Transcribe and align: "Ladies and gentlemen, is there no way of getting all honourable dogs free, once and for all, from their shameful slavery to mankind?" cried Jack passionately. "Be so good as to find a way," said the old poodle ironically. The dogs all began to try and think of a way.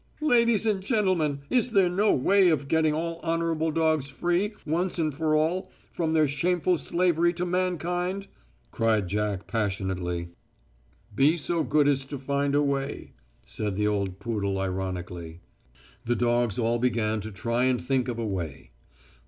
"Ladies 0.23 0.65
and 0.65 0.81
gentlemen, 0.81 1.41
is 1.51 1.73
there 1.73 1.87
no 1.87 2.11
way 2.11 2.49
of 2.49 2.67
getting 2.67 2.91
all 2.91 3.19
honourable 3.23 3.69
dogs 3.69 4.09
free, 4.09 4.51
once 4.65 4.97
and 4.97 5.13
for 5.13 5.35
all, 5.35 5.71
from 5.91 6.13
their 6.13 6.27
shameful 6.27 6.75
slavery 6.79 7.31
to 7.33 7.45
mankind?" 7.45 8.25
cried 8.71 9.07
Jack 9.07 9.45
passionately. 9.45 10.29
"Be 11.13 11.37
so 11.37 11.63
good 11.63 11.87
as 11.87 12.03
to 12.05 12.17
find 12.17 12.55
a 12.55 12.63
way," 12.63 13.11
said 13.45 13.75
the 13.75 13.85
old 13.87 14.17
poodle 14.17 14.57
ironically. 14.57 15.39
The 16.03 16.15
dogs 16.15 16.57
all 16.57 16.79
began 16.79 17.21
to 17.21 17.31
try 17.31 17.65
and 17.65 17.79
think 17.79 18.07
of 18.07 18.17
a 18.17 18.25
way. 18.25 18.71